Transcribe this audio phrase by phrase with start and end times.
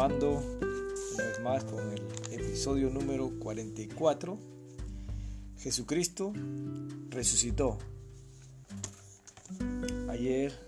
[0.00, 2.00] una vez más con el
[2.32, 4.38] episodio número 44.
[5.58, 6.32] Jesucristo
[7.10, 7.76] resucitó.
[10.08, 10.58] Ayer,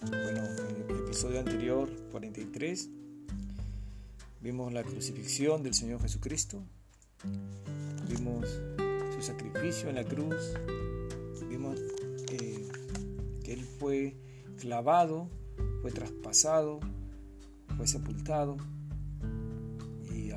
[0.00, 2.88] bueno, en el episodio anterior, 43,
[4.40, 6.64] vimos la crucifixión del Señor Jesucristo,
[8.08, 8.44] vimos
[9.14, 10.54] su sacrificio en la cruz,
[11.48, 11.78] vimos
[12.26, 14.16] que Él fue
[14.58, 15.28] clavado,
[15.80, 16.80] fue traspasado,
[17.76, 18.56] fue sepultado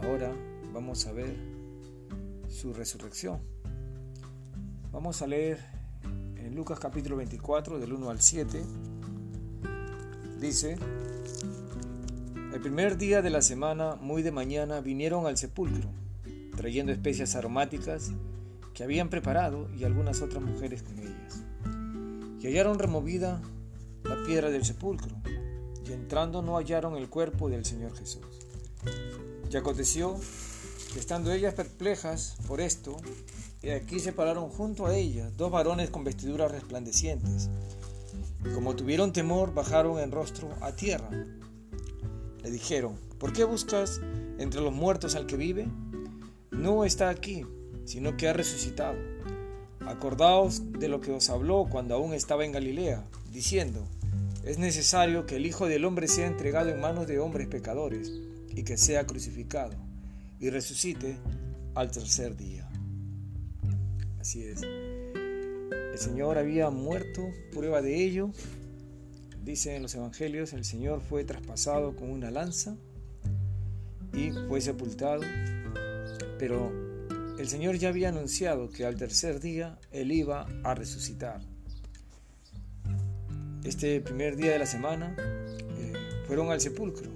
[0.05, 0.34] ahora
[0.73, 1.35] vamos a ver
[2.49, 3.39] su resurrección.
[4.91, 5.59] Vamos a leer
[6.35, 8.63] en Lucas capítulo 24 del 1 al 7.
[10.39, 10.77] Dice,
[12.53, 15.89] el primer día de la semana, muy de mañana, vinieron al sepulcro,
[16.57, 18.12] trayendo especias aromáticas
[18.73, 21.43] que habían preparado y algunas otras mujeres con ellas.
[22.41, 23.41] Y hallaron removida
[24.04, 25.15] la piedra del sepulcro
[25.87, 28.43] y entrando no hallaron el cuerpo del Señor Jesús.
[29.54, 30.20] Y aconteció
[30.91, 32.98] que estando ellas perplejas por esto,
[33.62, 37.51] y aquí se pararon junto a ellas dos varones con vestiduras resplandecientes.
[38.43, 41.07] Y como tuvieron temor, bajaron en rostro a tierra.
[42.41, 44.01] Le dijeron, ¿por qué buscas
[44.40, 45.68] entre los muertos al que vive?
[46.49, 47.46] No está aquí,
[47.85, 48.98] sino que ha resucitado.
[49.81, 53.85] Acordaos de lo que os habló cuando aún estaba en Galilea, diciendo,
[54.43, 58.12] es necesario que el Hijo del Hombre sea entregado en manos de hombres pecadores
[58.55, 59.76] y que sea crucificado
[60.40, 61.18] y resucite
[61.76, 62.70] al tercer día.
[64.19, 64.62] Así es.
[64.63, 68.31] El Señor había muerto, prueba de ello.
[69.44, 72.75] Dice en los evangelios, el Señor fue traspasado con una lanza
[74.13, 75.22] y fue sepultado,
[76.40, 76.72] pero
[77.38, 81.41] el Señor ya había anunciado que al tercer día Él iba a resucitar
[83.66, 85.16] este primer día de la semana
[85.78, 85.94] eh,
[86.28, 87.09] fueron al sepulcro,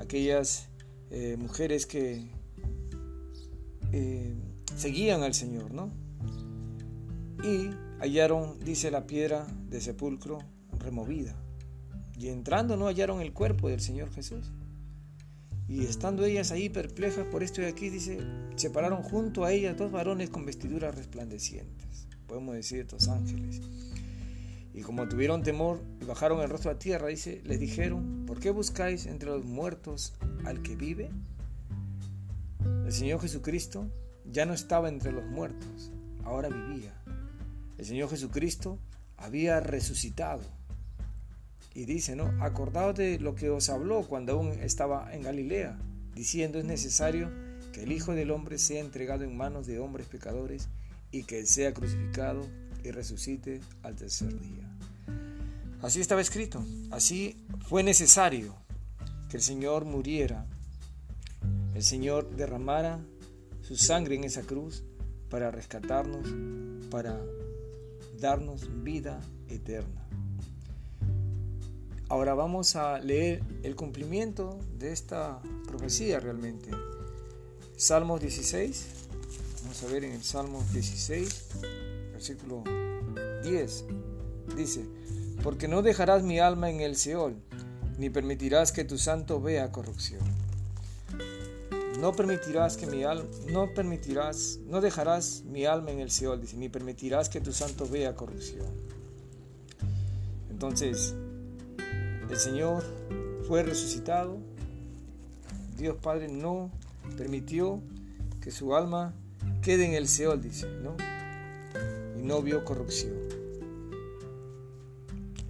[0.00, 0.68] aquellas
[1.10, 2.26] eh, mujeres que
[3.92, 4.34] eh,
[4.76, 5.92] seguían al Señor, ¿no?
[7.42, 10.38] y hallaron, dice la piedra de sepulcro
[10.78, 11.34] removida,
[12.18, 14.52] y entrando no hallaron el cuerpo del Señor Jesús.
[15.68, 18.18] Y estando ellas ahí perplejas por esto de aquí, dice,
[18.56, 22.08] se pararon junto a ellas dos varones con vestiduras resplandecientes.
[22.26, 23.60] Podemos decir estos ángeles.
[24.72, 28.50] Y como tuvieron temor y bajaron el rostro a tierra, dice, les dijeron, ¿por qué
[28.50, 30.14] buscáis entre los muertos
[30.44, 31.10] al que vive?
[32.84, 33.90] El Señor Jesucristo
[34.24, 35.90] ya no estaba entre los muertos,
[36.24, 36.94] ahora vivía.
[37.78, 38.78] El Señor Jesucristo
[39.16, 40.42] había resucitado.
[41.74, 42.26] Y dice, ¿no?
[42.42, 45.78] Acordaos de lo que os habló cuando aún estaba en Galilea,
[46.14, 47.30] diciendo es necesario
[47.72, 50.68] que el Hijo del Hombre sea entregado en manos de hombres pecadores
[51.12, 52.46] y que sea crucificado
[52.84, 54.68] y resucite al tercer día.
[55.82, 58.54] Así estaba escrito, así fue necesario
[59.28, 60.46] que el Señor muriera,
[61.74, 63.00] el Señor derramara
[63.62, 64.82] su sangre en esa cruz
[65.30, 66.26] para rescatarnos,
[66.90, 67.18] para
[68.18, 70.06] darnos vida eterna.
[72.08, 76.70] Ahora vamos a leer el cumplimiento de esta profecía realmente.
[77.76, 78.86] Salmos 16,
[79.62, 81.44] vamos a ver en el Salmos 16,
[82.20, 82.62] versículo
[83.42, 83.84] 10,
[84.54, 84.84] dice,
[85.42, 87.34] porque no dejarás mi alma en el Seol,
[87.96, 90.20] ni permitirás que tu santo vea corrupción.
[91.98, 96.58] No permitirás que mi alma, no permitirás, no dejarás mi alma en el Seol, dice,
[96.58, 98.66] ni permitirás que tu santo vea corrupción.
[100.50, 101.14] Entonces,
[102.28, 102.84] el Señor
[103.48, 104.36] fue resucitado,
[105.78, 106.70] Dios Padre no
[107.16, 107.80] permitió
[108.42, 109.14] que su alma
[109.62, 110.96] quede en el Seol, dice, ¿no?
[112.20, 113.14] No vio corrupción.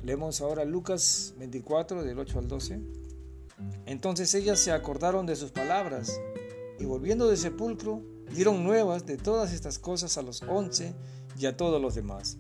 [0.02, 2.80] Leemos ahora Lucas 24 del 8 al 12.
[3.86, 6.18] Entonces ellas se acordaron de sus palabras
[6.78, 10.94] y volviendo del sepulcro dieron nuevas de todas estas cosas a los once
[11.38, 12.38] y a todos los demás.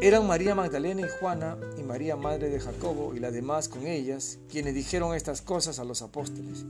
[0.00, 4.38] Eran María Magdalena y Juana y María Madre de Jacobo y las demás con ellas,
[4.50, 6.64] quienes dijeron estas cosas a los apóstoles.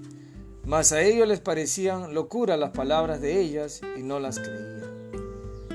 [0.65, 4.74] Mas a ellos les parecían locura las palabras de ellas y no las creían.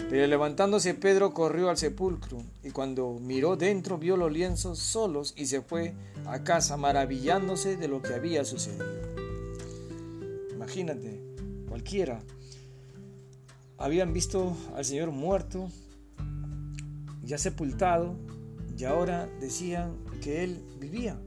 [0.10, 5.46] Pero levantándose Pedro corrió al sepulcro y cuando miró dentro vio los lienzos solos y
[5.46, 5.94] se fue
[6.26, 8.86] a casa maravillándose de lo que había sucedido.
[10.52, 11.22] Imagínate,
[11.68, 12.24] cualquiera.
[13.78, 15.70] Habían visto al Señor muerto,
[17.24, 18.16] ya sepultado,
[18.76, 21.20] y ahora decían que Él vivía.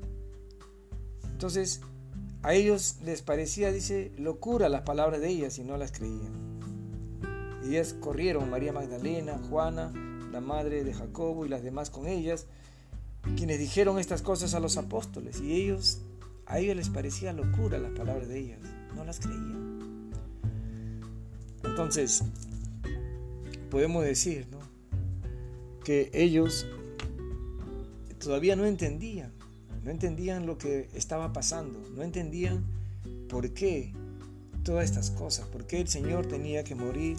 [1.31, 1.83] Entonces,
[2.43, 6.52] a ellos les parecía, dice, locura las palabras de ellas y no las creían.
[7.65, 9.93] Y ellas corrieron, María Magdalena, Juana,
[10.33, 12.47] la madre de Jacobo y las demás con ellas,
[13.37, 15.41] quienes dijeron estas cosas a los apóstoles.
[15.41, 16.01] Y ellos
[16.47, 18.59] A ellos les parecía locura las palabras de ellas,
[18.95, 20.11] no las creían.
[21.65, 22.25] Entonces,
[23.71, 24.59] podemos decir ¿no?
[25.85, 26.67] que ellos
[28.19, 29.33] todavía no entendían,
[29.83, 32.65] no entendían lo que estaba pasando, no entendían
[33.29, 33.95] por qué
[34.63, 37.17] todas estas cosas, por qué el Señor tenía que morir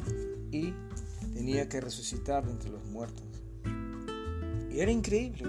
[0.52, 0.74] y
[1.34, 3.26] tenía que resucitar de entre los muertos.
[4.72, 5.44] Y era increíble.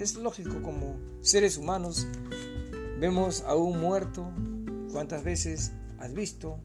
[0.00, 2.06] Es, lógico como seres humanos
[3.00, 4.32] vemos a un muerto.
[4.92, 6.58] ¿Cuántas veces has visto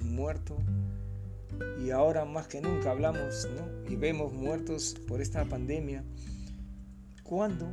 [0.00, 0.56] un muerto?
[1.84, 3.48] Y ahora más que nunca hablamos
[3.88, 6.04] y vemos muertos por esta pandemia.
[7.24, 7.66] ¿Cuándo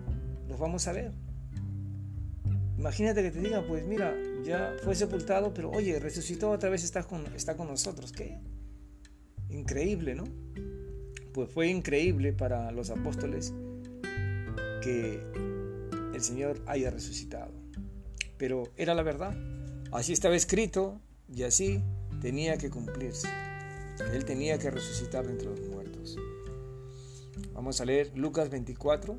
[0.48, 1.14] los vamos a ver?
[2.78, 7.04] Imagínate que te digan, pues mira, ya fue sepultado, pero oye, resucitó otra vez, está
[7.04, 8.12] con, está con nosotros.
[8.12, 8.40] ¿Qué?
[9.50, 10.26] Increíble, ¿no?
[11.34, 13.54] Pues fue increíble para los apóstoles
[14.82, 15.20] que
[16.14, 17.52] el Señor haya resucitado.
[18.38, 19.36] Pero era la verdad.
[19.92, 21.82] Así estaba escrito y así
[22.22, 23.28] tenía que cumplirse.
[24.14, 26.18] Él tenía que resucitar entre los muertos.
[27.54, 29.18] Vamos a leer Lucas 24,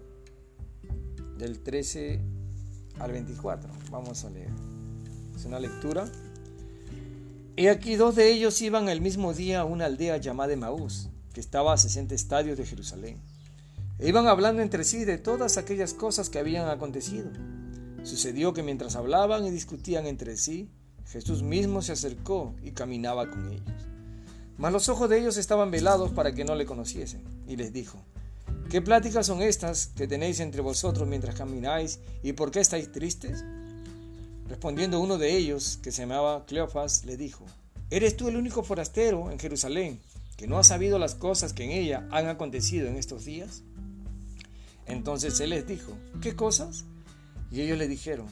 [1.38, 2.20] del 13
[2.98, 3.70] al 24.
[3.90, 4.75] Vamos a leer.
[5.36, 6.10] Es una lectura.
[7.56, 11.40] Y aquí dos de ellos iban el mismo día a una aldea llamada Maús, que
[11.40, 13.18] estaba a 60 estadios de Jerusalén.
[13.98, 17.30] E iban hablando entre sí de todas aquellas cosas que habían acontecido.
[18.02, 20.70] Sucedió que mientras hablaban y discutían entre sí,
[21.06, 23.86] Jesús mismo se acercó y caminaba con ellos.
[24.56, 28.02] Mas los ojos de ellos estaban velados para que no le conociesen, y les dijo,
[28.70, 33.44] ¿Qué pláticas son estas que tenéis entre vosotros mientras camináis y por qué estáis tristes?
[34.48, 37.44] Respondiendo uno de ellos, que se llamaba Cleofas, le dijo,
[37.88, 40.00] ¿Eres tú el único forastero en Jerusalén
[40.36, 43.62] que no ha sabido las cosas que en ella han acontecido en estos días?
[44.86, 46.84] Entonces él les dijo, ¿qué cosas?
[47.52, 48.26] Y ellos le dijeron,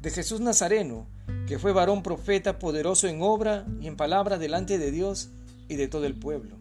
[0.00, 1.06] de Jesús Nazareno,
[1.46, 5.30] que fue varón profeta poderoso en obra y en palabra delante de Dios
[5.68, 6.56] y de todo el pueblo.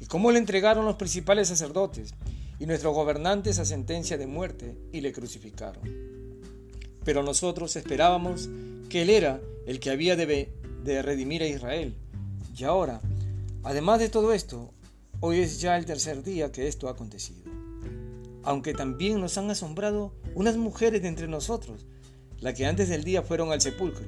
[0.00, 2.12] Y cómo le entregaron los principales sacerdotes
[2.58, 6.21] y nuestros gobernantes a sentencia de muerte y le crucificaron.
[7.04, 8.48] Pero nosotros esperábamos
[8.88, 10.52] que Él era el que había de,
[10.84, 11.94] de redimir a Israel.
[12.56, 13.00] Y ahora,
[13.62, 14.72] además de todo esto,
[15.20, 17.50] hoy es ya el tercer día que esto ha acontecido.
[18.44, 21.86] Aunque también nos han asombrado unas mujeres de entre nosotros,
[22.40, 24.04] las que antes del día fueron al sepulcro.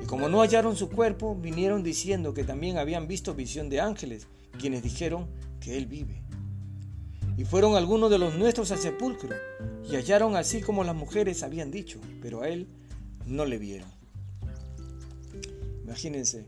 [0.00, 4.28] Y como no hallaron su cuerpo, vinieron diciendo que también habían visto visión de ángeles,
[4.58, 5.26] quienes dijeron
[5.60, 6.22] que Él vive.
[7.36, 9.34] Y fueron algunos de los nuestros al sepulcro,
[9.90, 12.68] y hallaron así como las mujeres habían dicho, pero a él
[13.26, 13.88] no le vieron.
[15.84, 16.46] Imagínense,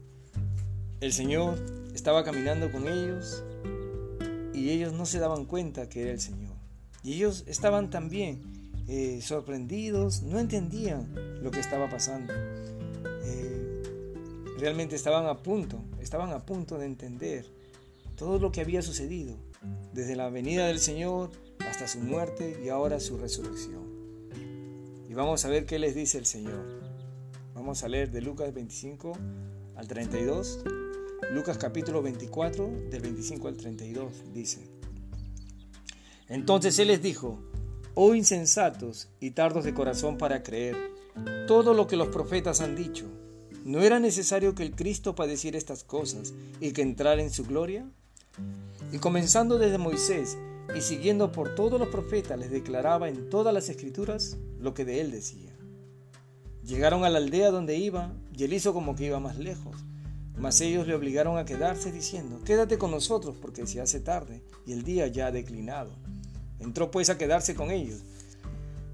[1.00, 1.58] el Señor
[1.94, 3.42] estaba caminando con ellos
[4.54, 6.54] y ellos no se daban cuenta que era el Señor.
[7.02, 8.40] Y ellos estaban también
[8.88, 12.32] eh, sorprendidos, no entendían lo que estaba pasando.
[13.24, 13.82] Eh,
[14.58, 17.46] realmente estaban a punto, estaban a punto de entender
[18.16, 19.36] todo lo que había sucedido
[19.92, 21.30] desde la venida del Señor
[21.68, 23.84] hasta su muerte y ahora su resurrección.
[25.08, 26.82] Y vamos a ver qué les dice el Señor.
[27.54, 29.12] Vamos a leer de Lucas 25
[29.76, 30.64] al 32.
[31.32, 34.68] Lucas capítulo 24 del 25 al 32 dice.
[36.28, 37.38] Entonces Él les dijo,
[37.94, 40.76] oh insensatos y tardos de corazón para creer
[41.46, 43.06] todo lo que los profetas han dicho.
[43.64, 47.86] ¿No era necesario que el Cristo padeciera estas cosas y que entrara en su gloria?
[48.92, 50.38] Y comenzando desde Moisés
[50.74, 55.00] y siguiendo por todos los profetas, les declaraba en todas las escrituras lo que de
[55.00, 55.50] él decía.
[56.64, 59.76] Llegaron a la aldea donde iba y él hizo como que iba más lejos.
[60.38, 64.72] Mas ellos le obligaron a quedarse diciendo, quédate con nosotros porque se hace tarde y
[64.72, 65.90] el día ya ha declinado.
[66.58, 68.00] Entró pues a quedarse con ellos.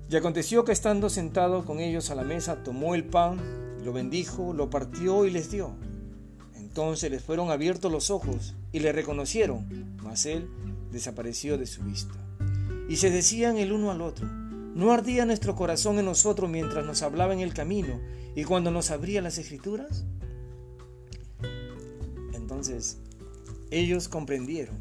[0.09, 3.38] Y aconteció que estando sentado con ellos a la mesa, tomó el pan,
[3.85, 5.70] lo bendijo, lo partió y les dio.
[6.56, 10.48] Entonces les fueron abiertos los ojos y le reconocieron, mas él
[10.92, 12.14] desapareció de su vista.
[12.88, 17.02] Y se decían el uno al otro, ¿no ardía nuestro corazón en nosotros mientras nos
[17.02, 18.00] hablaba en el camino
[18.34, 20.04] y cuando nos abría las escrituras?
[22.34, 22.98] Entonces,
[23.70, 24.76] ellos comprendieron.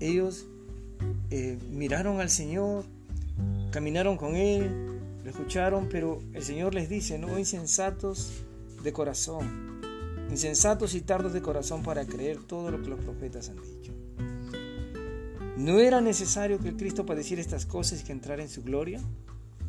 [0.00, 0.46] Ellos
[1.30, 2.84] eh, miraron al Señor,
[3.70, 8.44] caminaron con Él, lo escucharon, pero el Señor les dice, no insensatos
[8.82, 9.67] de corazón,
[10.30, 13.92] insensatos y tardos de corazón para creer todo lo que los profetas han dicho.
[15.56, 19.00] ¿No era necesario que el Cristo padeciera estas cosas y que entrara en su gloria?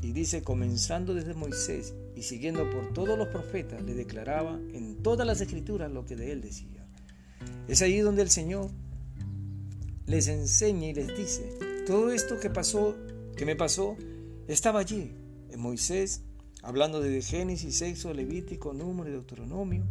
[0.02, 5.26] Y dice, comenzando desde Moisés y siguiendo por todos los profetas, le declaraba en todas
[5.26, 6.86] las escrituras lo que de él decía.
[7.68, 8.70] Es ahí donde el Señor
[10.06, 12.96] les enseña y les dice, todo esto que pasó,
[13.36, 13.98] que me pasó,
[14.48, 15.14] estaba allí.
[15.58, 16.22] Moisés,
[16.62, 19.86] hablando de Génesis, Sexo, Levítico, Número y Deuteronomio.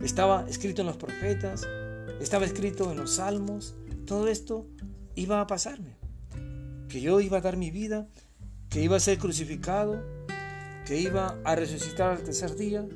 [0.00, 1.66] Estaba escrito en los profetas,
[2.20, 3.74] estaba escrito en los salmos.
[4.06, 4.66] Todo esto
[5.14, 5.96] iba a pasarme.
[6.88, 8.08] Que yo iba a dar mi vida,
[8.70, 10.02] que iba a ser crucificado,
[10.86, 12.86] que iba a resucitar al tercer día.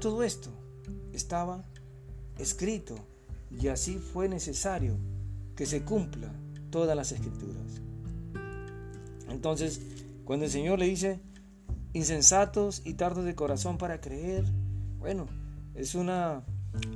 [0.00, 0.50] Todo esto
[1.12, 1.64] estaba
[2.38, 2.94] escrito
[3.50, 4.96] y así fue necesario
[5.56, 6.32] que se cumpla
[6.70, 7.80] todas las escrituras.
[9.28, 9.80] Entonces,
[10.24, 11.20] cuando el Señor le dice,
[11.92, 14.44] insensatos y tardos de corazón para creer,
[14.98, 15.26] bueno,
[15.76, 16.42] es una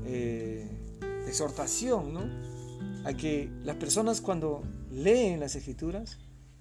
[0.06, 0.66] eh,
[1.26, 2.22] exhortación, ¿no?
[3.04, 6.18] A que las personas cuando leen las escrituras,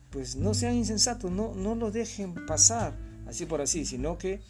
[0.09, 2.97] pues no sean insensatos, no, no lo dejen pasar
[3.27, 4.41] así por así, sino que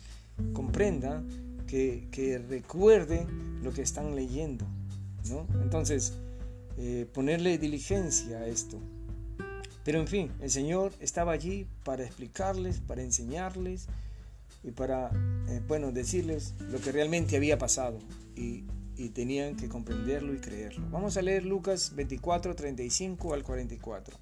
[0.53, 1.27] comprendan,
[1.67, 4.65] que, que recuerden lo que están leyendo,
[5.29, 5.45] ¿no?
[5.61, 6.13] Entonces,
[6.77, 8.79] eh, ponerle diligencia a esto.
[9.83, 13.87] Pero en fin, el Señor estaba allí para explicarles, para enseñarles
[14.63, 15.11] y para,
[15.47, 17.99] eh, bueno, decirles lo que realmente había pasado
[18.35, 18.65] y,
[18.97, 20.87] y, tenían que comprenderlo y creerlo.
[20.91, 24.17] Vamos a leer Lucas 24, 35 al 44.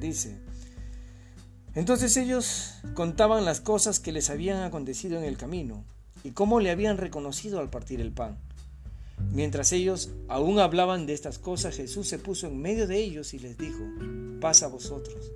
[0.00, 0.36] Dice,
[1.74, 5.84] entonces ellos contaban las cosas que les habían acontecido en el camino
[6.24, 8.38] y cómo le habían reconocido al partir el pan.
[9.32, 13.38] Mientras ellos aún hablaban de estas cosas, Jesús se puso en medio de ellos y
[13.38, 13.84] les dijo,
[14.40, 15.32] paz a vosotros.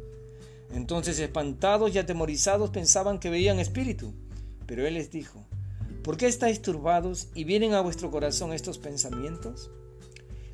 [0.72, 4.12] Entonces espantados y atemorizados pensaban que veían espíritu,
[4.66, 5.44] pero él les dijo,
[6.02, 9.70] ¿por qué estáis turbados y vienen a vuestro corazón estos pensamientos?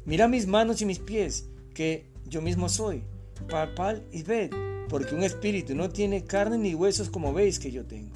[0.07, 3.03] Mirad mis manos y mis pies, que yo mismo soy,
[3.49, 4.51] palpal y ved,
[4.89, 8.15] porque un espíritu no tiene carne ni huesos como veis que yo tengo.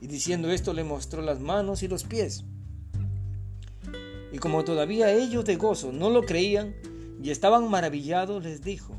[0.00, 2.44] Y diciendo esto le mostró las manos y los pies.
[4.32, 6.74] Y como todavía ellos de gozo no lo creían
[7.22, 8.94] y estaban maravillados, les dijo,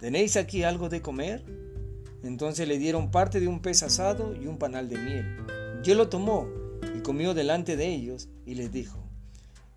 [0.00, 1.44] ¿tenéis aquí algo de comer?
[2.22, 5.36] Entonces le dieron parte de un pez asado y un panal de miel.
[5.84, 6.48] Y él lo tomó
[6.96, 8.98] y comió delante de ellos y les dijo,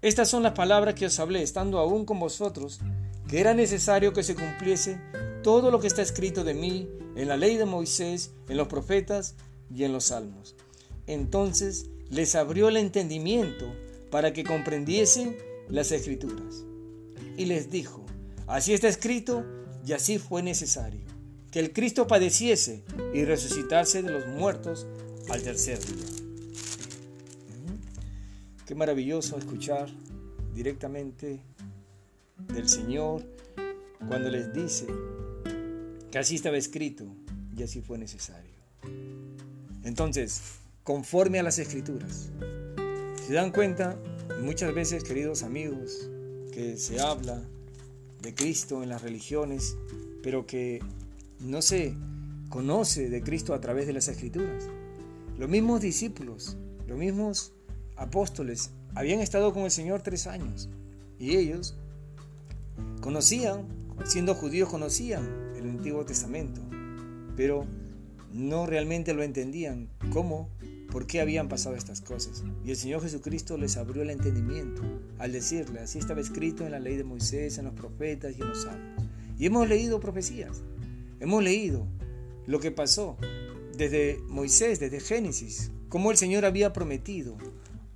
[0.02, 2.80] Estas son las palabras que os hablé estando aún con vosotros,
[3.28, 5.00] que era necesario que se cumpliese
[5.44, 9.36] todo lo que está escrito de mí en la ley de Moisés, en los profetas
[9.74, 10.56] y en los salmos.
[11.06, 13.74] Entonces les abrió el entendimiento
[14.10, 15.38] para que comprendiesen
[15.70, 16.66] las escrituras.
[17.38, 18.06] Y les dijo,
[18.48, 19.46] así está escrito
[19.89, 21.01] y así fue necesario,
[21.50, 24.86] que el Cristo padeciese y resucitase de los muertos
[25.29, 26.05] al tercer día.
[28.67, 29.89] Qué maravilloso escuchar
[30.53, 31.39] directamente
[32.53, 33.24] del Señor
[34.08, 34.86] cuando les dice
[36.12, 37.05] que así estaba escrito
[37.58, 38.53] y así fue necesario.
[39.84, 40.39] Entonces,
[40.84, 42.29] conforme a las escrituras,
[43.25, 43.98] se dan cuenta,
[44.43, 46.12] muchas veces, queridos amigos,
[46.53, 47.41] que se habla
[48.22, 49.78] de Cristo en las religiones,
[50.22, 50.82] pero que
[51.40, 51.94] no se
[52.50, 54.66] conoce de Cristo a través de las escrituras.
[55.38, 56.58] Los mismos discípulos,
[56.88, 57.54] los mismos
[57.96, 60.70] apóstoles, habían estado con el Señor tres años
[61.18, 61.76] y ellos
[63.02, 63.68] conocían,
[64.06, 66.62] siendo judíos, conocían el Antiguo Testamento,
[67.36, 67.66] pero
[68.34, 69.90] no realmente lo entendían.
[70.12, 70.50] ¿Cómo?
[70.91, 72.43] Por qué habían pasado estas cosas.
[72.65, 74.81] Y el Señor Jesucristo les abrió el entendimiento
[75.17, 78.50] al decirle, así estaba escrito en la ley de Moisés, en los profetas y en
[78.50, 79.03] los salmos.
[79.38, 80.63] Y hemos leído profecías,
[81.19, 81.88] hemos leído
[82.46, 83.17] lo que pasó
[83.77, 87.38] desde Moisés, desde Génesis, cómo el Señor había prometido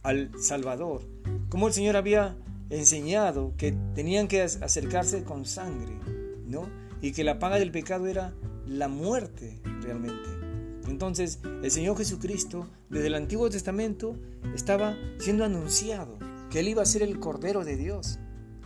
[0.03, 1.01] al Salvador,
[1.49, 2.37] cómo el Señor había
[2.69, 5.93] enseñado que tenían que acercarse con sangre,
[6.47, 6.69] ¿no?
[7.01, 8.33] Y que la paga del pecado era
[8.65, 10.42] la muerte realmente.
[10.87, 14.17] Entonces, el Señor Jesucristo, desde el Antiguo Testamento,
[14.53, 16.17] estaba siendo anunciado
[16.49, 18.19] que Él iba a ser el Cordero de Dios.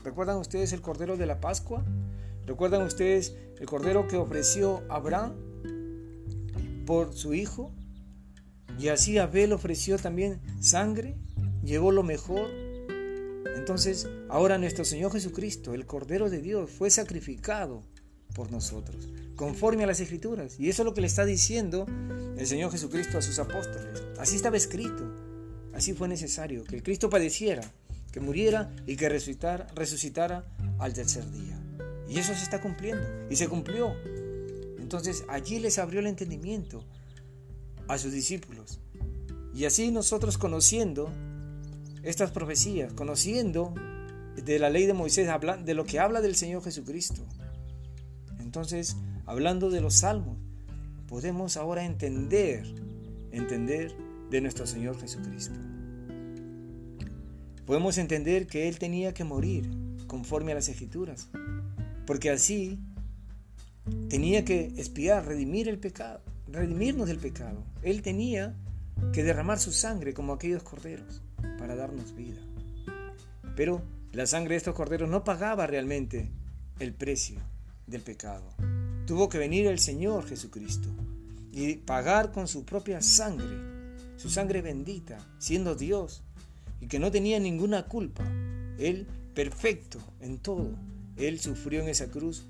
[0.04, 1.86] ¿Recuerdan ustedes el Cordero de la Pascua?
[2.46, 5.34] ¿Recuerdan ustedes el Cordero que ofreció Abraham
[6.86, 7.72] por su hijo?
[8.80, 11.18] Y así Abel ofreció también sangre,
[11.64, 12.50] llevó lo mejor.
[13.56, 17.84] Entonces, ahora nuestro Señor Jesucristo, el Cordero de Dios, fue sacrificado
[18.38, 20.60] por nosotros, conforme a las escrituras.
[20.60, 21.88] Y eso es lo que le está diciendo
[22.38, 24.04] el Señor Jesucristo a sus apóstoles.
[24.20, 25.12] Así estaba escrito,
[25.74, 27.64] así fue necesario, que el Cristo padeciera,
[28.12, 30.46] que muriera y que resucitara, resucitara
[30.78, 31.60] al tercer día.
[32.08, 33.96] Y eso se está cumpliendo, y se cumplió.
[34.78, 36.86] Entonces allí les abrió el entendimiento
[37.88, 38.80] a sus discípulos.
[39.56, 41.12] Y así nosotros conociendo
[42.04, 43.74] estas profecías, conociendo
[44.36, 45.28] de la ley de Moisés,
[45.66, 47.26] de lo que habla del Señor Jesucristo,
[48.58, 48.98] entonces,
[49.28, 50.36] hablando de los salmos,
[51.08, 52.66] podemos ahora entender,
[53.32, 53.94] entender
[54.32, 55.54] de nuestro Señor Jesucristo.
[57.68, 59.70] Podemos entender que Él tenía que morir
[60.08, 61.30] conforme a las escrituras,
[62.08, 62.80] porque así
[64.10, 66.22] tenía que espiar, redimir el pecado.
[66.48, 67.64] redimirnos del pecado.
[67.84, 68.56] Él tenía
[69.14, 71.22] que derramar su sangre como aquellos corderos
[71.60, 72.42] para darnos vida.
[73.56, 73.84] Pero
[74.14, 76.32] la sangre de estos corderos no pagaba realmente
[76.80, 77.40] el precio
[77.88, 78.54] del pecado.
[79.06, 80.90] Tuvo que venir el Señor Jesucristo
[81.52, 83.58] y pagar con su propia sangre,
[84.18, 86.22] su sangre bendita, siendo Dios
[86.80, 88.24] y que no tenía ninguna culpa.
[88.78, 90.70] Él, perfecto en todo,
[91.16, 92.44] Él sufrió en esa cruz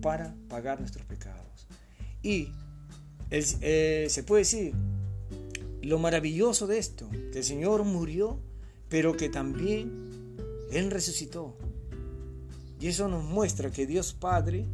[0.00, 1.66] para pagar nuestros pecados.
[2.22, 2.48] Y
[3.30, 4.74] eh, se puede decir
[5.82, 8.38] lo maravilloso de esto, que el Señor murió,
[8.88, 10.36] pero que también
[10.72, 11.56] Él resucitó.
[12.80, 14.66] Y eso nos muestra que Dios Padre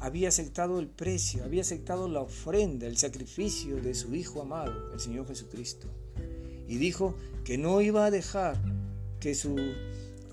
[0.00, 4.98] había aceptado el precio, había aceptado la ofrenda, el sacrificio de su Hijo amado, el
[4.98, 5.88] Señor Jesucristo.
[6.66, 8.60] Y dijo que no iba a dejar
[9.20, 9.56] que su,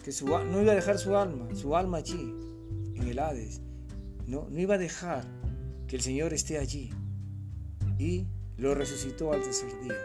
[0.04, 2.34] que su no iba a dejar su alma, su alma allí,
[2.96, 3.60] en el Hades.
[4.26, 5.28] No, no iba a dejar
[5.88, 6.92] que el Señor esté allí.
[8.00, 8.26] Y
[8.56, 9.98] lo resucitó al tercer día.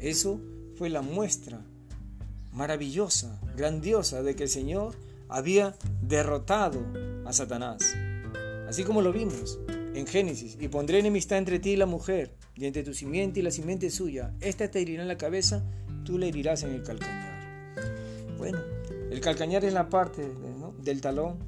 [0.00, 0.40] Eso
[0.76, 1.62] fue la muestra
[2.52, 4.96] maravillosa, grandiosa de que el Señor
[5.32, 6.84] había derrotado
[7.24, 7.96] a Satanás.
[8.68, 9.58] Así como lo vimos
[9.94, 13.42] en Génesis, y pondré enemistad entre ti y la mujer, y entre tu simiente y
[13.42, 14.34] la simiente suya.
[14.40, 15.62] Esta te herirá en la cabeza,
[16.04, 17.74] tú le herirás en el calcañar.
[18.38, 18.58] Bueno,
[19.10, 20.26] el calcañar es la parte
[20.82, 21.38] del talón,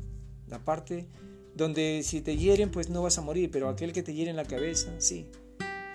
[0.48, 1.06] la parte
[1.54, 4.36] donde si te hieren pues no vas a morir, pero aquel que te hiere en
[4.36, 5.26] la cabeza, sí.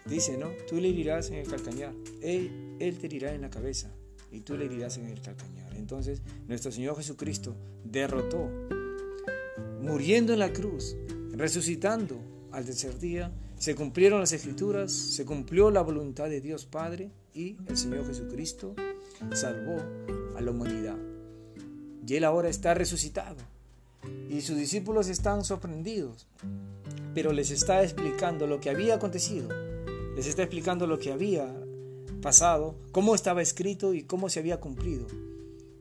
[0.05, 0.47] Dice, ¿no?
[0.67, 3.91] Tú le herirás en el calcañar, él, él te herirá en la cabeza
[4.31, 5.75] y tú le herirás en el calcañar.
[5.75, 8.49] Entonces nuestro Señor Jesucristo derrotó,
[9.81, 10.95] muriendo en la cruz,
[11.31, 12.19] resucitando
[12.51, 17.57] al tercer día, se cumplieron las escrituras, se cumplió la voluntad de Dios Padre y
[17.67, 18.75] el Señor Jesucristo
[19.33, 19.77] salvó
[20.37, 20.97] a la humanidad.
[22.07, 23.37] Y Él ahora está resucitado
[24.29, 26.27] y sus discípulos están sorprendidos,
[27.13, 29.49] pero les está explicando lo que había acontecido,
[30.15, 31.53] les está explicando lo que había
[32.21, 35.07] pasado, cómo estaba escrito y cómo se había cumplido.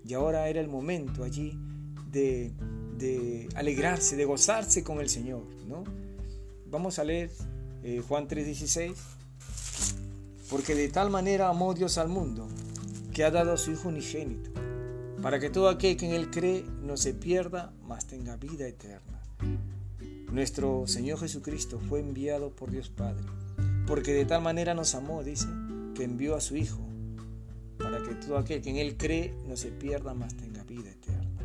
[0.04, 1.58] Y ahora era el momento allí
[2.10, 5.42] de, alegrarse, de gozarse con el Señor.
[5.66, 5.84] ¿no?
[6.70, 7.30] Vamos a leer
[7.82, 8.94] eh, Juan 3:16.
[10.50, 12.48] Porque de tal manera amó Dios al mundo,
[13.12, 14.50] que ha dado a su Hijo unigénito
[15.22, 19.20] para que todo aquel que en Él cree no se pierda, mas tenga vida eterna.
[20.30, 23.24] Nuestro Señor Jesucristo fue enviado por Dios Padre,
[23.86, 25.46] porque de tal manera nos amó, dice,
[26.04, 26.80] envió a su Hijo,
[27.78, 31.40] para que todo aquel que en Él cree no se pierda, mas tenga vida eterna.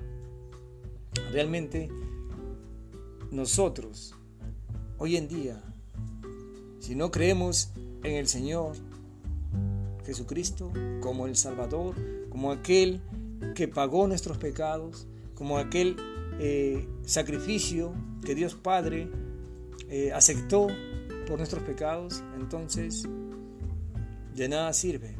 [1.31, 1.89] Realmente,
[3.31, 4.15] nosotros,
[4.97, 5.61] hoy en día,
[6.79, 7.71] si no creemos
[8.03, 8.75] en el Señor
[10.05, 11.95] Jesucristo como el Salvador,
[12.29, 13.01] como aquel
[13.55, 15.95] que pagó nuestros pecados, como aquel
[16.39, 19.09] eh, sacrificio que Dios Padre
[19.89, 20.67] eh, aceptó
[21.27, 23.07] por nuestros pecados, entonces
[24.35, 25.15] de nada sirve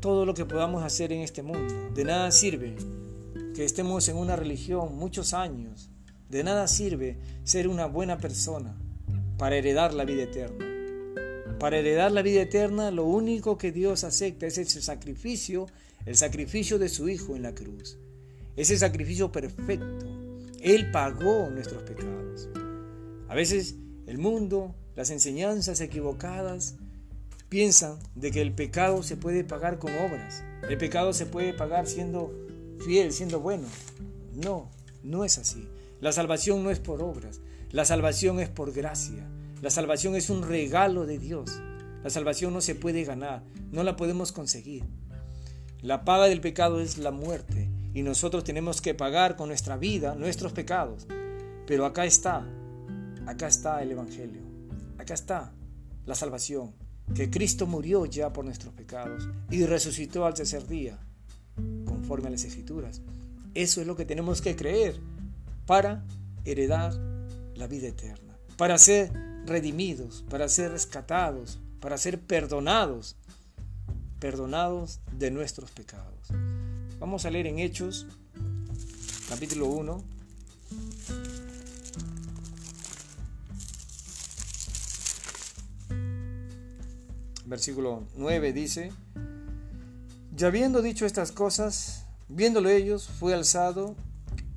[0.00, 1.90] todo lo que podamos hacer en este mundo.
[1.94, 2.76] De nada sirve
[3.54, 5.90] que estemos en una religión muchos años.
[6.28, 8.76] De nada sirve ser una buena persona
[9.38, 10.64] para heredar la vida eterna.
[11.58, 15.66] Para heredar la vida eterna lo único que Dios acepta es ese sacrificio
[16.08, 17.98] el sacrificio de su Hijo en la cruz.
[18.56, 20.06] Ese sacrificio perfecto.
[20.60, 22.48] Él pagó nuestros pecados.
[23.28, 23.74] A veces
[24.06, 26.76] el mundo, las enseñanzas equivocadas,
[27.48, 30.44] piensan de que el pecado se puede pagar con obras.
[30.68, 32.32] El pecado se puede pagar siendo
[32.84, 33.68] fiel, siendo bueno.
[34.34, 34.70] No,
[35.02, 35.68] no es así.
[36.00, 37.40] La salvación no es por obras.
[37.70, 39.28] La salvación es por gracia.
[39.62, 41.60] La salvación es un regalo de Dios.
[42.04, 44.84] La salvación no se puede ganar, no la podemos conseguir.
[45.82, 50.14] La paga del pecado es la muerte y nosotros tenemos que pagar con nuestra vida
[50.14, 51.06] nuestros pecados.
[51.66, 52.46] Pero acá está,
[53.26, 54.42] acá está el Evangelio,
[54.96, 55.52] acá está
[56.06, 56.72] la salvación,
[57.14, 60.98] que Cristo murió ya por nuestros pecados y resucitó al tercer día,
[61.84, 63.00] conforme a las escrituras.
[63.54, 65.00] Eso es lo que tenemos que creer
[65.66, 66.04] para
[66.44, 66.94] heredar
[67.54, 69.12] la vida eterna, para ser
[69.46, 73.16] redimidos, para ser rescatados, para ser perdonados
[74.18, 76.28] perdonados de nuestros pecados.
[76.98, 78.06] Vamos a leer en Hechos,
[79.28, 80.02] capítulo 1.
[87.48, 88.92] Versículo 9 dice,
[90.36, 93.96] ya habiendo dicho estas cosas, viéndolo ellos, fue alzado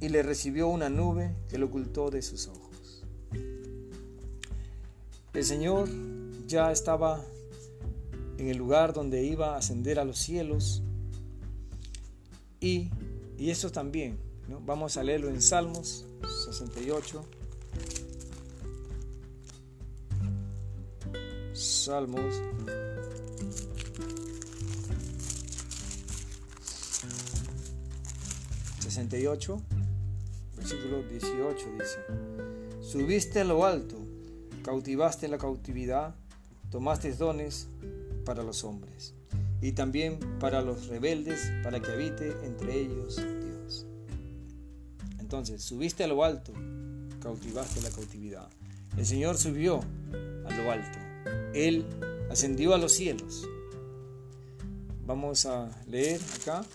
[0.02, 3.06] y le recibió una nube que lo ocultó de sus ojos.
[5.34, 5.88] El Señor
[6.48, 7.24] ya estaba
[8.38, 10.84] en el lugar donde iba a ascender a los cielos.
[12.60, 12.90] Y,
[13.38, 14.60] y eso también, ¿no?
[14.60, 16.06] vamos a leerlo en Salmos
[16.46, 17.24] 68.
[21.54, 22.42] Salmos.
[28.92, 29.62] ...68...
[30.58, 32.00] ...versículo 18 dice...
[32.82, 33.96] ...subiste a lo alto...
[34.64, 36.16] ...cautivaste la cautividad...
[36.70, 37.70] ...tomaste dones
[38.26, 39.14] para los hombres...
[39.62, 41.52] ...y también para los rebeldes...
[41.64, 43.86] ...para que habite entre ellos Dios...
[45.20, 46.52] Entonces, subiste a lo alto...
[47.22, 48.50] ...cautivaste la cautividad...
[48.98, 49.80] El Señor subió
[50.46, 51.00] a lo alto.
[51.54, 51.86] Él
[52.30, 53.48] ascendió a los cielos.
[55.06, 56.66] Vamos a leer acá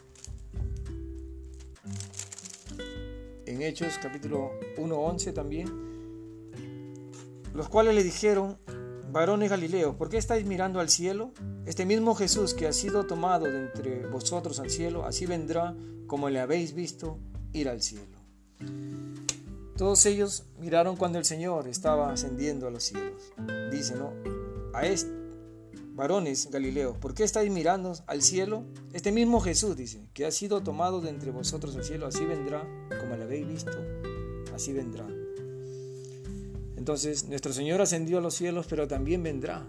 [3.46, 5.66] en Hechos capítulo 1.11 también,
[7.54, 8.58] los cuales le dijeron,
[9.10, 11.32] varones Galileos, ¿por qué estáis mirando al cielo?
[11.64, 15.74] Este mismo Jesús que ha sido tomado de entre vosotros al cielo, así vendrá
[16.06, 17.18] como le habéis visto
[17.52, 18.16] ir al cielo.
[19.76, 23.32] Todos ellos miraron cuando el Señor estaba ascendiendo a los cielos.
[23.70, 24.12] Dice, ¿no?
[24.72, 25.10] A este,
[25.96, 28.64] varones Galileos, ¿por qué estáis mirando al cielo?
[28.92, 32.64] Este mismo Jesús dice, que ha sido tomado de entre vosotros al cielo, así vendrá,
[33.06, 33.72] como lo habéis visto,
[34.54, 35.06] así vendrá.
[36.76, 39.64] Entonces, nuestro Señor ascendió a los cielos, pero también vendrá,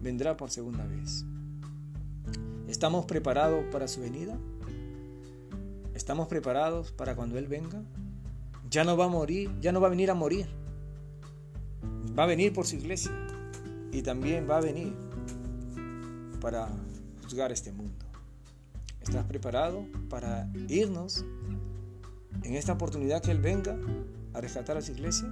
[0.00, 1.24] vendrá por segunda vez.
[2.68, 4.36] ¿Estamos preparados para su venida?
[5.94, 7.82] ¿Estamos preparados para cuando Él venga?
[8.74, 10.48] ya no va a morir, ya no va a venir a morir.
[12.18, 13.12] Va a venir por su iglesia
[13.92, 14.92] y también va a venir
[16.40, 16.68] para
[17.22, 18.04] juzgar este mundo.
[19.00, 21.24] ¿Estás preparado para irnos
[22.42, 23.76] en esta oportunidad que Él venga
[24.32, 25.28] a rescatar a su iglesia?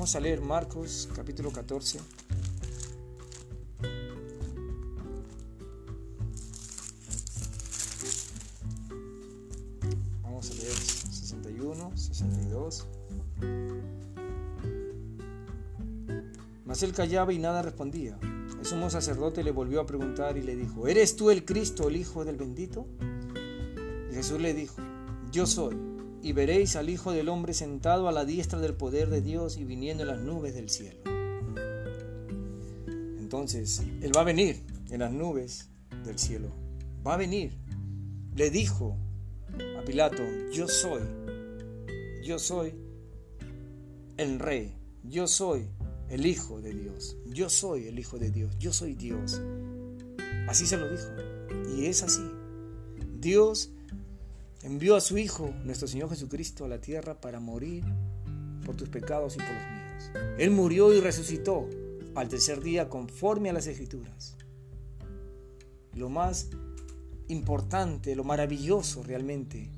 [0.00, 2.00] Vamos a leer Marcos capítulo 14.
[10.22, 12.86] Vamos a leer 61, 62.
[16.64, 18.18] Mas él callaba y nada respondía.
[18.58, 21.96] El sumo sacerdote le volvió a preguntar y le dijo, ¿eres tú el Cristo, el
[21.96, 22.86] Hijo del bendito?
[24.20, 24.76] Jesús le dijo,
[25.32, 25.74] yo soy,
[26.22, 29.64] y veréis al Hijo del Hombre sentado a la diestra del poder de Dios y
[29.64, 31.00] viniendo en las nubes del cielo.
[33.18, 35.70] Entonces, Él va a venir en las nubes
[36.04, 36.48] del cielo.
[37.06, 37.56] Va a venir.
[38.36, 38.94] Le dijo
[39.78, 41.00] a Pilato, yo soy,
[42.22, 42.74] yo soy
[44.18, 45.66] el rey, yo soy
[46.10, 49.40] el Hijo de Dios, yo soy el Hijo de Dios, yo soy Dios.
[50.46, 51.08] Así se lo dijo.
[51.74, 52.30] Y es así.
[53.18, 53.70] Dios
[54.62, 57.84] envió a su Hijo, nuestro Señor Jesucristo, a la tierra para morir
[58.64, 60.36] por tus pecados y por los míos.
[60.38, 61.68] Él murió y resucitó
[62.14, 64.36] al tercer día conforme a las escrituras.
[65.94, 66.48] Lo más
[67.28, 69.70] importante, lo maravilloso realmente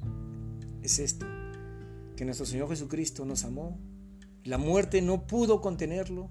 [0.83, 1.27] es esto,
[2.17, 3.79] que nuestro Señor Jesucristo nos amó,
[4.45, 6.31] la muerte no pudo contenerlo,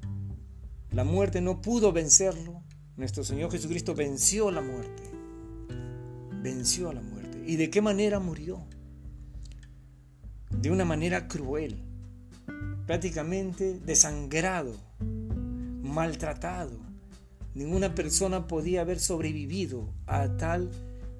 [0.91, 2.63] la muerte no pudo vencerlo,
[2.97, 5.03] nuestro Señor Jesucristo venció la muerte,
[6.41, 7.10] venció la muerte.
[7.45, 8.63] ¿Y de qué manera murió?
[10.49, 11.81] De una manera cruel,
[12.85, 14.75] prácticamente desangrado,
[15.81, 16.77] maltratado.
[17.55, 20.69] Ninguna persona podía haber sobrevivido a tal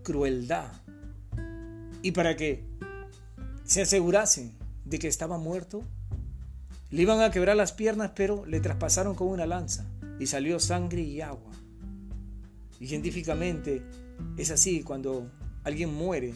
[0.03, 0.71] crueldad.
[2.01, 2.63] Y para que
[3.63, 4.51] se asegurasen
[4.86, 5.84] de que estaba muerto,
[6.89, 9.86] le iban a quebrar las piernas, pero le traspasaron con una lanza
[10.19, 11.51] y salió sangre y agua.
[12.79, 13.81] Y científicamente
[14.38, 15.31] es así, cuando
[15.63, 16.34] alguien muere,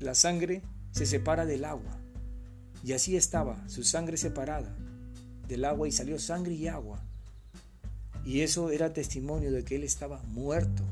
[0.00, 2.00] la sangre se separa del agua.
[2.82, 4.76] Y así estaba, su sangre separada
[5.48, 7.02] del agua y salió sangre y agua.
[8.24, 10.84] Y eso era testimonio de que él estaba muerto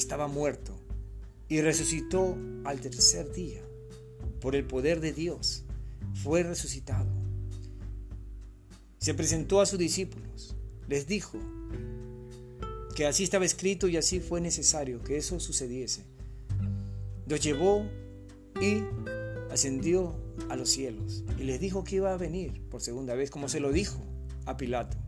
[0.00, 0.74] estaba muerto
[1.48, 3.60] y resucitó al tercer día.
[4.40, 5.64] Por el poder de Dios
[6.14, 7.10] fue resucitado.
[8.98, 10.56] Se presentó a sus discípulos,
[10.88, 11.38] les dijo
[13.00, 16.04] que así estaba escrito y así fue necesario que eso sucediese.
[17.26, 17.88] Los llevó
[18.60, 18.82] y
[19.50, 20.14] ascendió
[20.50, 23.58] a los cielos y les dijo que iba a venir por segunda vez, como se
[23.58, 24.04] lo dijo
[24.44, 24.98] a Pilato.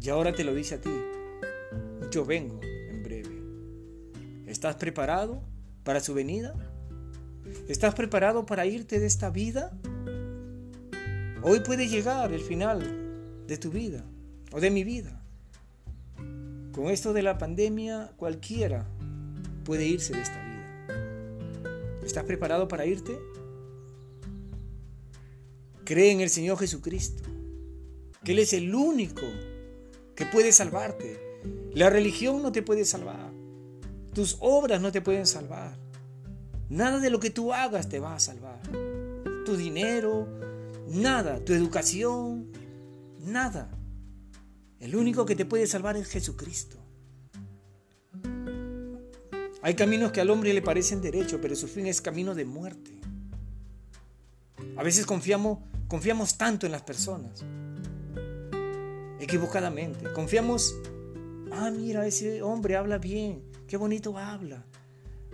[0.00, 0.88] Y ahora te lo dice a ti,
[2.10, 2.58] yo vengo
[4.46, 5.42] ¿Estás preparado
[5.82, 6.54] para su venida?
[7.68, 9.78] ¿Estás preparado para irte de esta vida?
[11.42, 14.06] Hoy puede llegar el final de tu vida
[14.52, 15.23] o de mi vida.
[16.74, 18.84] Con esto de la pandemia cualquiera
[19.64, 22.00] puede irse de esta vida.
[22.04, 23.16] ¿Estás preparado para irte?
[25.84, 27.22] Cree en el Señor Jesucristo,
[28.24, 29.22] que Él es el único
[30.16, 31.40] que puede salvarte.
[31.74, 33.30] La religión no te puede salvar.
[34.12, 35.78] Tus obras no te pueden salvar.
[36.68, 38.60] Nada de lo que tú hagas te va a salvar.
[39.44, 40.26] Tu dinero,
[40.88, 42.50] nada, tu educación,
[43.20, 43.70] nada.
[44.80, 46.78] El único que te puede salvar es Jesucristo.
[49.62, 52.90] Hay caminos que al hombre le parecen derecho, pero su fin es camino de muerte.
[54.76, 57.42] A veces confiamos, confiamos tanto en las personas,
[59.20, 60.12] equivocadamente.
[60.12, 60.74] Confiamos,
[61.50, 64.66] ah, mira, ese hombre habla bien, qué bonito habla.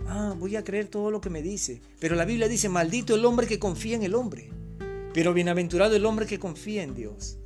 [0.07, 1.81] Ah, voy a creer todo lo que me dice.
[1.99, 4.49] Pero la Biblia dice, maldito el hombre que confía en el hombre,
[5.13, 7.37] pero bienaventurado el hombre que confía en Dios.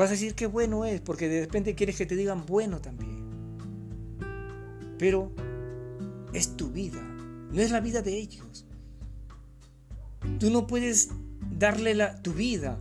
[0.00, 3.20] Vas a decir qué bueno es, porque de repente quieres que te digan bueno también.
[4.98, 5.30] Pero
[6.32, 7.02] es tu vida,
[7.52, 8.64] no es la vida de ellos.
[10.38, 11.10] Tú no puedes
[11.50, 12.78] darle la, tu vida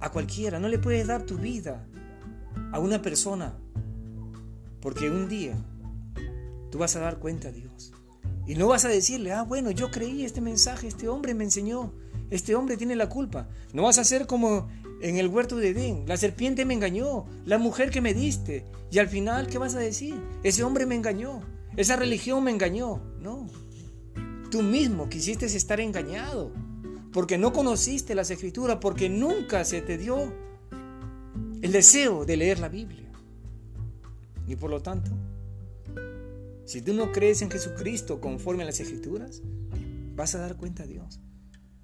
[0.00, 1.86] a cualquiera, no le puedes dar tu vida
[2.72, 3.56] a una persona,
[4.80, 5.54] porque un día
[6.72, 7.92] tú vas a dar cuenta a Dios.
[8.44, 11.92] Y no vas a decirle, ah, bueno, yo creí este mensaje, este hombre me enseñó,
[12.30, 13.46] este hombre tiene la culpa.
[13.72, 14.68] No vas a ser como
[15.04, 18.64] en el huerto de Edén, la serpiente me engañó, la mujer que me diste.
[18.90, 20.14] Y al final, ¿qué vas a decir?
[20.42, 21.42] Ese hombre me engañó,
[21.76, 23.02] esa religión me engañó.
[23.20, 23.46] No,
[24.50, 26.52] tú mismo quisiste estar engañado,
[27.12, 30.32] porque no conociste las escrituras, porque nunca se te dio
[31.60, 33.12] el deseo de leer la Biblia.
[34.46, 35.10] Y por lo tanto,
[36.64, 39.42] si tú no crees en Jesucristo conforme a las escrituras,
[40.16, 41.20] vas a dar cuenta a Dios.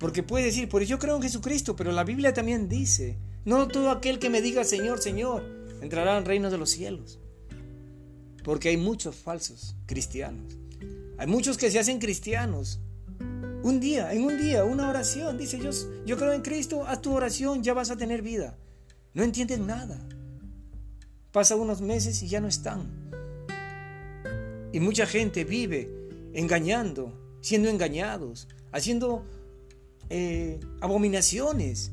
[0.00, 3.90] Porque puedes decir, pues yo creo en Jesucristo, pero la Biblia también dice, no todo
[3.90, 5.44] aquel que me diga Señor, Señor,
[5.82, 7.20] entrará en reino de los cielos.
[8.42, 10.56] Porque hay muchos falsos cristianos.
[11.18, 12.80] Hay muchos que se hacen cristianos.
[13.62, 15.68] Un día, en un día, una oración, dice yo,
[16.06, 18.56] yo creo en Cristo, haz tu oración, ya vas a tener vida.
[19.12, 20.00] No entienden nada.
[21.30, 23.10] Pasa unos meses y ya no están.
[24.72, 25.90] Y mucha gente vive
[26.32, 29.26] engañando, siendo engañados, haciendo
[30.10, 31.92] eh, abominaciones,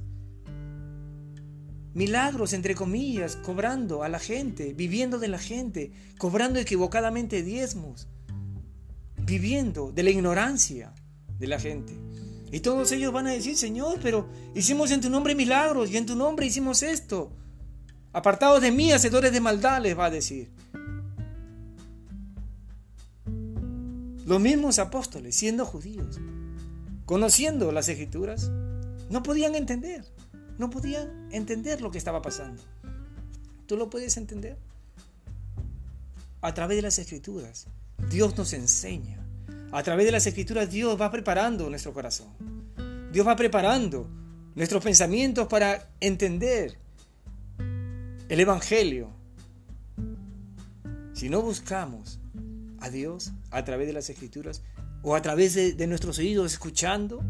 [1.94, 8.08] milagros, entre comillas, cobrando a la gente, viviendo de la gente, cobrando equivocadamente diezmos,
[9.18, 10.94] viviendo de la ignorancia
[11.38, 11.94] de la gente.
[12.52, 16.06] Y todos ellos van a decir, Señor, pero hicimos en tu nombre milagros y en
[16.06, 17.32] tu nombre hicimos esto.
[18.14, 20.50] Apartados de mí, hacedores de maldad, les va a decir.
[24.26, 26.20] Los mismos apóstoles, siendo judíos,
[27.08, 28.52] conociendo las escrituras,
[29.10, 30.04] no podían entender,
[30.58, 32.62] no podían entender lo que estaba pasando.
[33.66, 34.58] ¿Tú lo puedes entender?
[36.42, 37.68] A través de las escrituras,
[38.10, 39.26] Dios nos enseña.
[39.72, 42.28] A través de las escrituras, Dios va preparando nuestro corazón.
[43.14, 44.10] Dios va preparando
[44.54, 46.78] nuestros pensamientos para entender
[48.28, 49.10] el Evangelio.
[51.14, 52.20] Si no buscamos
[52.80, 54.62] a Dios a través de las escrituras,
[55.08, 57.24] o a través de, nuestros oídos escuchando,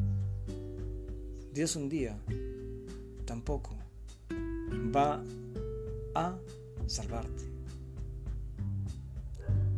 [1.54, 2.18] Dios un día
[3.24, 3.78] tampoco
[4.96, 5.24] va
[6.16, 6.36] a
[6.88, 7.44] salvarte.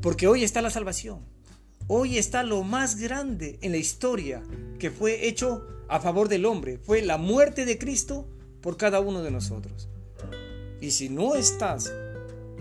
[0.01, 1.19] Porque hoy está la salvación.
[1.87, 4.43] Hoy está lo más grande en la historia
[4.79, 6.77] que fue hecho a favor del hombre.
[6.77, 8.29] Fue la muerte de Cristo
[8.61, 9.89] por cada uno de nosotros.
[10.79, 11.91] Y si no estás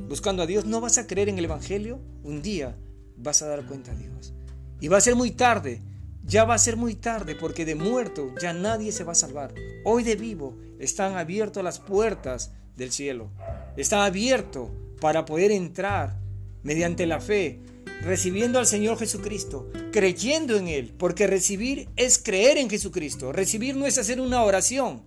[0.08, 2.76] buscando a Dios, no vas a creer en el Evangelio, un día
[3.16, 4.34] vas a dar cuenta a Dios.
[4.80, 5.80] Y va a ser muy tarde,
[6.24, 9.54] ya va a ser muy tarde porque de muerto ya nadie se va a salvar.
[9.84, 13.30] Hoy de vivo están abiertas las puertas del cielo.
[13.76, 16.16] Está abierto para poder entrar
[16.62, 17.60] mediante la fe,
[18.02, 23.32] recibiendo al Señor Jesucristo, creyendo en Él, porque recibir es creer en Jesucristo.
[23.32, 25.02] Recibir no es hacer una oración.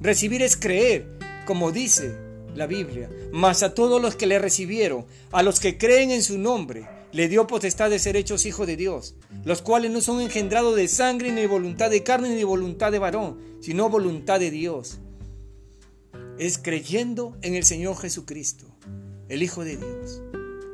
[0.00, 2.14] Recibir es creer, como dice
[2.54, 3.08] la Biblia.
[3.32, 7.28] Mas a todos los que le recibieron, a los que creen en su nombre, le
[7.28, 11.30] dio potestad de ser hechos hijos de Dios, los cuales no son engendrados de sangre,
[11.30, 14.98] ni voluntad de carne, ni voluntad de varón, sino voluntad de Dios.
[16.38, 18.66] Es creyendo en el Señor Jesucristo,
[19.28, 20.22] el Hijo de Dios.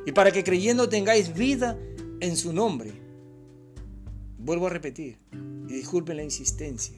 [0.06, 1.76] Y para que creyendo tengáis vida
[2.20, 2.92] en su nombre.
[4.38, 6.96] Vuelvo a repetir, y disculpen la insistencia,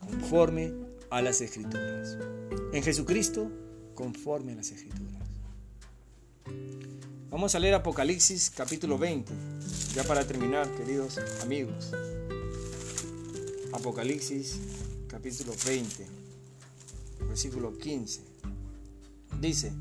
[0.00, 0.72] conforme
[1.10, 2.16] a las escrituras.
[2.72, 3.50] En Jesucristo,
[3.94, 5.22] conforme a las escrituras.
[7.32, 9.32] Vamos a leer Apocalipsis capítulo 20,
[9.94, 11.90] ya para terminar, queridos amigos.
[13.72, 14.60] Apocalipsis
[15.08, 16.06] capítulo 20,
[17.26, 18.20] versículo 15.
[19.40, 19.72] Dice,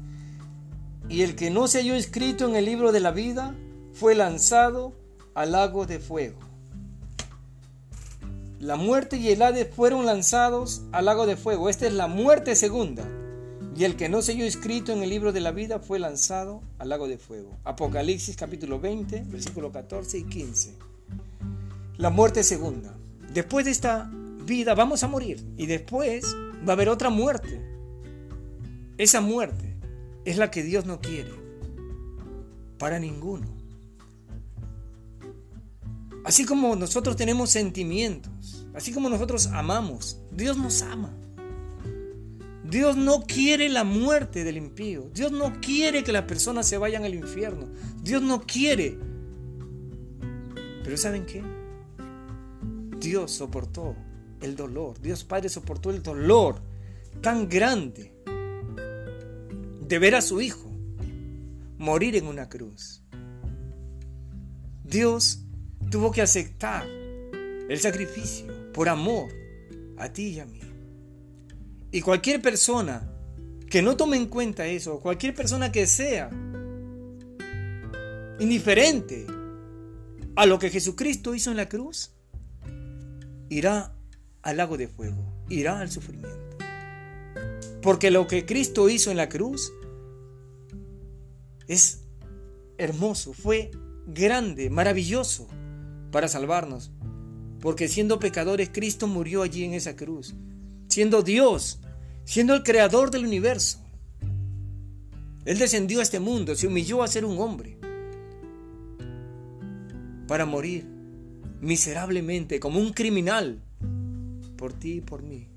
[1.10, 3.54] y el que no se halló escrito en el libro de la vida
[3.92, 4.94] fue lanzado
[5.34, 6.40] al lago de fuego.
[8.60, 11.68] La muerte y el Hades fueron lanzados al lago de fuego.
[11.68, 13.06] Esta es la muerte segunda
[13.76, 16.62] y el que no se halló escrito en el libro de la vida fue lanzado
[16.78, 17.58] al lago de fuego.
[17.64, 20.76] Apocalipsis capítulo 20, versículo 14 y 15.
[21.98, 22.94] La muerte segunda.
[23.34, 24.12] después de esta
[24.46, 26.36] vida vamos a morir y después
[26.68, 27.62] va a haber otra muerte.
[28.98, 29.78] Esa muerte
[30.26, 31.32] es la que Dios no quiere
[32.78, 33.48] para ninguno.
[36.26, 41.14] Así como nosotros tenemos sentimientos, así como nosotros amamos, Dios nos ama.
[42.72, 45.10] Dios no quiere la muerte del impío.
[45.14, 47.68] Dios no quiere que las personas se vayan al infierno.
[48.02, 48.98] Dios no quiere.
[50.82, 51.44] Pero ¿saben qué?
[52.98, 53.94] Dios soportó
[54.40, 55.02] el dolor.
[55.02, 56.62] Dios Padre soportó el dolor
[57.20, 58.14] tan grande
[59.86, 60.72] de ver a su Hijo
[61.78, 63.04] morir en una cruz.
[64.86, 65.44] Dios
[65.90, 69.30] tuvo que aceptar el sacrificio por amor
[69.98, 70.71] a ti y a mí.
[71.92, 73.08] Y cualquier persona
[73.70, 76.30] que no tome en cuenta eso, cualquier persona que sea
[78.40, 79.28] indiferente
[80.36, 82.14] a lo que Jesucristo hizo en la cruz,
[83.50, 83.94] irá
[84.42, 86.58] al lago de fuego, irá al sufrimiento.
[87.82, 89.74] Porque lo que Cristo hizo en la cruz
[91.68, 92.04] es
[92.78, 93.72] hermoso, fue
[94.08, 95.48] grande, maravilloso
[96.12, 96.92] para salvarnos.
[97.60, 100.36] Porque siendo pecadores, Cristo murió allí en esa cruz
[100.92, 101.80] siendo Dios,
[102.26, 103.80] siendo el creador del universo.
[105.46, 107.78] Él descendió a este mundo, se humilló a ser un hombre
[110.28, 110.86] para morir
[111.62, 113.62] miserablemente como un criminal
[114.58, 115.48] por ti y por mí.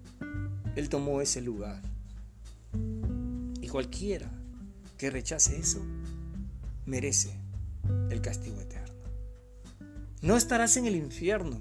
[0.76, 1.82] Él tomó ese lugar.
[3.60, 4.30] Y cualquiera
[4.96, 5.84] que rechace eso
[6.86, 7.36] merece
[8.08, 8.94] el castigo eterno.
[10.22, 11.60] No estarás en el infierno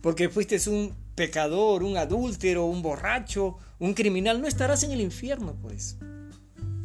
[0.00, 5.54] porque fuiste un pecador, un adúltero, un borracho, un criminal, no estarás en el infierno,
[5.60, 5.98] pues.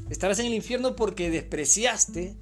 [0.10, 2.36] Estarás en el infierno porque despreciaste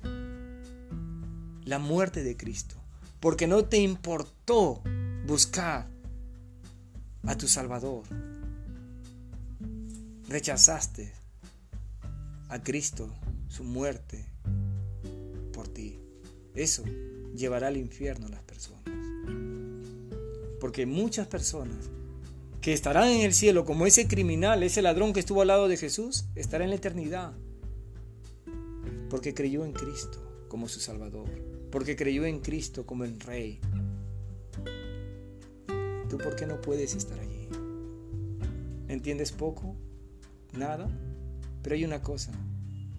[1.65, 2.77] la muerte de Cristo,
[3.19, 4.81] porque no te importó
[5.27, 5.87] buscar
[7.27, 8.05] a tu Salvador.
[10.27, 11.13] Rechazaste
[12.49, 13.13] a Cristo,
[13.49, 14.25] su muerte
[15.53, 15.99] por ti.
[16.55, 16.83] Eso
[17.35, 18.82] llevará al infierno a las personas.
[20.63, 21.89] Porque muchas personas
[22.61, 25.75] que estarán en el cielo como ese criminal, ese ladrón que estuvo al lado de
[25.75, 27.33] Jesús, estará en la eternidad.
[29.09, 31.27] Porque creyó en Cristo como su Salvador.
[31.69, 33.59] Porque creyó en Cristo como el Rey.
[36.09, 37.49] ¿Tú por qué no puedes estar allí?
[38.87, 39.75] ¿Entiendes poco?
[40.53, 40.87] ¿Nada?
[41.61, 42.31] Pero hay una cosa.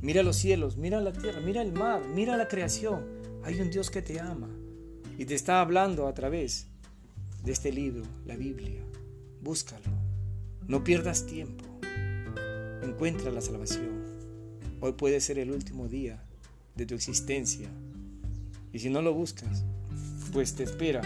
[0.03, 3.07] Mira los cielos, mira la tierra, mira el mar, mira la creación.
[3.43, 4.51] Hay un Dios que te ama
[5.17, 6.74] y te está hablando a través
[7.45, 8.81] de este libro, la Biblia.
[9.43, 9.91] Búscalo.
[10.67, 11.65] No pierdas tiempo.
[12.83, 14.03] Encuentra la salvación.
[14.81, 16.25] Hoy puede ser el último día
[16.75, 17.69] de tu existencia.
[18.73, 19.63] Y si no lo buscas,
[20.33, 21.03] pues te espera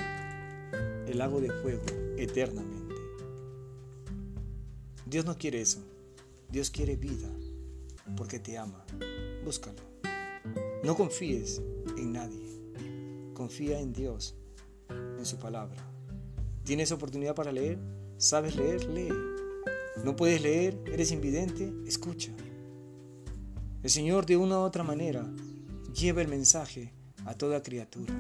[1.09, 1.85] el lago de fuego
[2.17, 2.95] eternamente.
[5.07, 5.81] Dios no quiere eso.
[6.51, 7.29] Dios quiere vida
[8.17, 8.85] porque te ama.
[9.45, 9.83] Búscalo.
[10.85, 11.61] No confíes
[11.97, 12.47] en nadie.
[13.35, 14.37] Confía en Dios,
[14.89, 15.88] en su palabra.
[16.69, 17.79] ¿Tienes oportunidad para leer?
[18.19, 18.85] ¿Sabes leer?
[18.91, 19.09] Lee.
[20.05, 20.79] ¿No puedes leer?
[20.85, 21.73] ¿Eres invidente?
[21.87, 22.31] Escucha.
[23.83, 25.27] El Señor de una u otra manera
[25.99, 26.93] lleva el mensaje
[27.25, 28.15] a toda criatura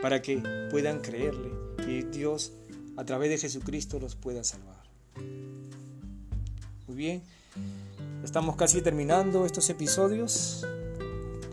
[0.00, 1.50] para que puedan creerle
[1.88, 2.52] y Dios
[2.96, 4.84] a través de Jesucristo los pueda salvar.
[6.86, 7.22] Muy bien,
[8.22, 10.64] estamos casi terminando estos episodios.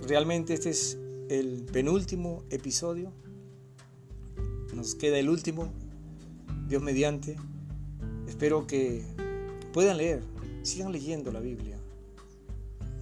[0.08, 1.00] Realmente este es
[1.30, 3.12] el penúltimo episodio
[4.80, 5.70] nos queda el último,
[6.70, 7.36] Dios mediante.
[8.30, 9.04] Espero que
[9.74, 10.24] puedan leer,
[10.64, 11.78] sigan leyendo la Biblia.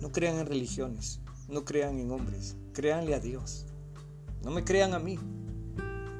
[0.01, 3.67] No crean en religiones, no crean en hombres, créanle a Dios.
[4.43, 5.19] No me crean a mí,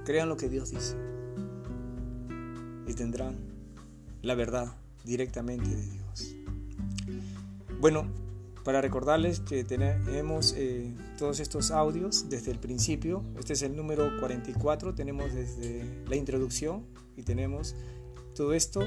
[0.05, 0.95] crean lo que Dios dice.
[2.86, 3.36] Y tendrán
[4.22, 6.36] la verdad directamente de Dios.
[7.82, 8.05] Bueno,
[8.64, 13.24] para recordarles que tenemos eh, todos estos audios desde el principio.
[13.38, 17.76] Este es el número 44, tenemos desde la introducción y tenemos
[18.36, 18.82] todo esto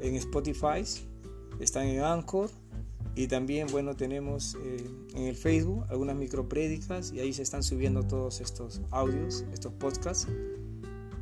[0.00, 0.82] en Spotify,
[1.60, 2.50] están en Anchor
[3.16, 8.02] y también, bueno, tenemos eh, en el Facebook algunas microprédicas y ahí se están subiendo
[8.02, 10.26] todos estos audios, estos podcasts.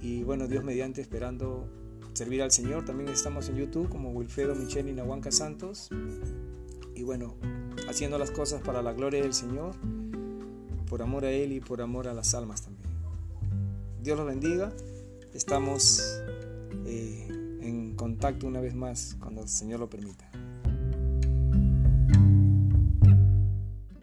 [0.00, 1.68] Y bueno, Dios mediante, esperando
[2.14, 2.84] servir al Señor.
[2.84, 5.90] También estamos en YouTube como Wilfredo Michel y Nahuanca Santos.
[6.94, 7.34] Y bueno,
[7.88, 9.74] haciendo las cosas para la gloria del Señor,
[10.92, 12.90] por amor a Él y por amor a las almas también.
[14.02, 14.70] Dios los bendiga.
[15.32, 16.02] Estamos
[16.84, 17.28] eh,
[17.62, 20.30] en contacto una vez más cuando el Señor lo permita.